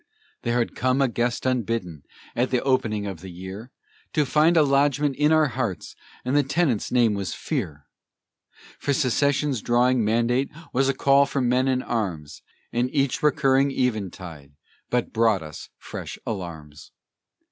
There 0.41 0.57
had 0.57 0.73
come 0.75 0.99
a 0.99 1.07
guest 1.07 1.45
unbidden, 1.45 2.01
at 2.35 2.49
the 2.49 2.63
opening 2.63 3.05
of 3.05 3.21
the 3.21 3.29
year, 3.29 3.71
To 4.13 4.25
find 4.25 4.57
a 4.57 4.63
lodgment 4.63 5.15
in 5.15 5.31
our 5.31 5.49
hearts, 5.49 5.95
and 6.25 6.35
the 6.35 6.41
tenant's 6.41 6.91
name 6.91 7.13
was 7.13 7.35
fear; 7.35 7.85
For 8.79 8.93
secession's 8.93 9.61
drawing 9.61 10.03
mandate 10.03 10.49
was 10.73 10.89
a 10.89 10.95
call 10.95 11.27
for 11.27 11.39
men 11.39 11.67
and 11.67 11.83
arms, 11.83 12.41
And 12.73 12.89
each 12.91 13.21
recurring 13.21 13.69
eventide 13.71 14.53
but 14.89 15.13
brought 15.13 15.43
us 15.43 15.69
fresh 15.77 16.17
alarms. 16.25 16.89